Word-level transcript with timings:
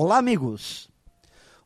Olá, 0.00 0.18
amigos! 0.18 0.88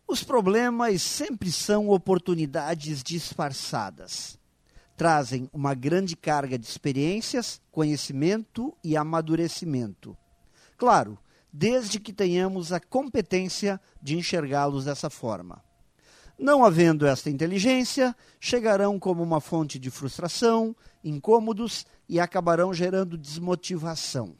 Os 0.08 0.24
problemas 0.24 1.02
sempre 1.02 1.52
são 1.52 1.90
oportunidades 1.90 3.02
disfarçadas. 3.02 4.38
Trazem 4.96 5.50
uma 5.52 5.74
grande 5.74 6.16
carga 6.16 6.58
de 6.58 6.64
experiências, 6.64 7.60
conhecimento 7.70 8.74
e 8.82 8.96
amadurecimento. 8.96 10.16
Claro, 10.78 11.18
desde 11.52 12.00
que 12.00 12.10
tenhamos 12.10 12.72
a 12.72 12.80
competência 12.80 13.78
de 14.00 14.16
enxergá-los 14.16 14.86
dessa 14.86 15.10
forma. 15.10 15.62
Não 16.38 16.64
havendo 16.64 17.06
esta 17.06 17.28
inteligência, 17.28 18.16
chegarão 18.40 18.98
como 18.98 19.22
uma 19.22 19.42
fonte 19.42 19.78
de 19.78 19.90
frustração, 19.90 20.74
incômodos 21.04 21.84
e 22.08 22.18
acabarão 22.18 22.72
gerando 22.72 23.18
desmotivação. 23.18 24.34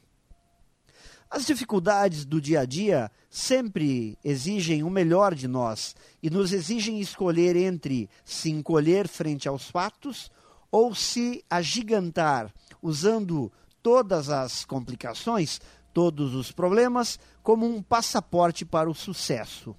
As 1.33 1.47
dificuldades 1.47 2.25
do 2.25 2.39
dia 2.39 2.59
a 2.59 2.65
dia 2.65 3.11
sempre 3.27 4.19
exigem 4.23 4.83
o 4.83 4.89
melhor 4.89 5.33
de 5.33 5.47
nós 5.47 5.95
e 6.21 6.29
nos 6.29 6.53
exigem 6.53 7.01
escolher 7.01 7.55
entre 7.55 8.07
se 8.23 8.51
encolher 8.51 9.07
frente 9.07 9.47
aos 9.47 9.67
fatos 9.67 10.29
ou 10.71 10.93
se 10.93 11.43
agigantar, 11.49 12.53
usando 12.79 13.51
todas 13.81 14.29
as 14.29 14.63
complicações, 14.63 15.59
todos 15.91 16.35
os 16.35 16.51
problemas, 16.51 17.17
como 17.41 17.65
um 17.65 17.81
passaporte 17.81 18.63
para 18.63 18.87
o 18.87 18.93
sucesso. 18.93 19.75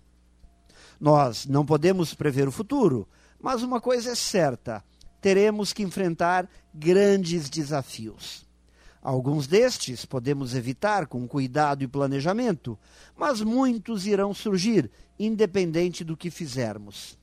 Nós 0.98 1.46
não 1.46 1.64
podemos 1.64 2.14
prever 2.14 2.48
o 2.48 2.52
futuro, 2.52 3.08
mas 3.40 3.62
uma 3.62 3.80
coisa 3.80 4.10
é 4.10 4.16
certa: 4.16 4.82
teremos 5.20 5.72
que 5.72 5.84
enfrentar 5.84 6.50
grandes 6.74 7.48
desafios. 7.48 8.44
Alguns 9.04 9.46
destes 9.46 10.06
podemos 10.06 10.54
evitar 10.54 11.06
com 11.06 11.28
cuidado 11.28 11.84
e 11.84 11.86
planejamento, 11.86 12.78
mas 13.14 13.42
muitos 13.42 14.06
irão 14.06 14.32
surgir, 14.32 14.90
independente 15.18 16.02
do 16.02 16.16
que 16.16 16.30
fizermos. 16.30 17.18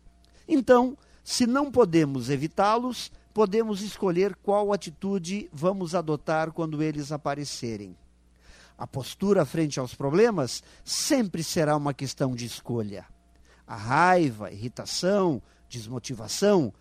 Então, 0.48 0.96
se 1.24 1.48
não 1.48 1.72
podemos 1.72 2.30
evitá-los, 2.30 3.12
podemos 3.34 3.82
escolher 3.82 4.36
qual 4.36 4.72
atitude 4.72 5.50
vamos 5.52 5.96
adotar 5.96 6.52
quando 6.52 6.84
eles 6.84 7.12
aparecerem. 7.12 7.98
A 8.78 8.86
postura 8.86 9.44
frente 9.44 9.80
aos 9.80 9.96
problemas 9.96 10.62
sempre 10.86 11.44
será 11.44 11.76
uma 11.76 11.96
questão 11.96 12.36
de 12.36 12.46
escolha. 12.46 13.08
A 13.66 13.76
raiva, 13.76 14.52
irritação, 14.52 15.42
desmotivação 15.68 16.72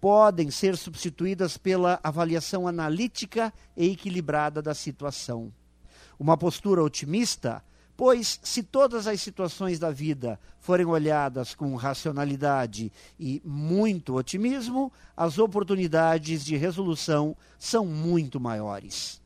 podem 0.00 0.50
ser 0.50 0.76
substituídas 0.76 1.56
pela 1.56 2.00
avaliação 2.02 2.66
analítica 2.66 3.52
e 3.76 3.90
equilibrada 3.90 4.62
da 4.62 4.74
situação. 4.74 5.52
Uma 6.18 6.36
postura 6.36 6.82
otimista, 6.82 7.62
pois 7.96 8.40
se 8.42 8.62
todas 8.62 9.06
as 9.06 9.20
situações 9.20 9.78
da 9.78 9.90
vida 9.90 10.40
forem 10.58 10.86
olhadas 10.86 11.54
com 11.54 11.74
racionalidade 11.74 12.90
e 13.18 13.42
muito 13.44 14.16
otimismo, 14.16 14.90
as 15.16 15.38
oportunidades 15.38 16.44
de 16.44 16.56
resolução 16.56 17.36
são 17.58 17.84
muito 17.84 18.40
maiores. 18.40 19.20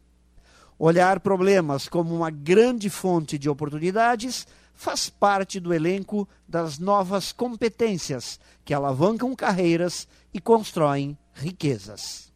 Olhar 0.77 1.21
problemas 1.21 1.89
como 1.89 2.15
uma 2.15 2.31
grande 2.31 2.91
fonte 2.91 3.39
de 3.39 3.49
oportunidades 3.49 4.45
faz 4.75 5.09
parte 5.09 5.59
do 5.59 5.73
elenco 5.73 6.29
das 6.47 6.79
novas 6.79 7.33
competências 7.33 8.39
que 8.65 8.75
alavancam 8.75 9.35
carreiras 9.35 10.07
e 10.33 10.41
constroem 10.41 11.17
riquezas. 11.33 12.33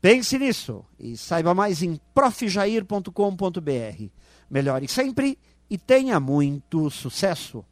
Pense 0.00 0.38
nisso 0.38 0.84
e 0.98 1.16
saiba 1.16 1.54
mais 1.54 1.82
em 1.82 1.98
profjair.com.br. 2.14 4.04
Melhore 4.50 4.88
sempre 4.88 5.38
e 5.70 5.78
tenha 5.78 6.20
muito 6.20 6.90
sucesso! 6.90 7.64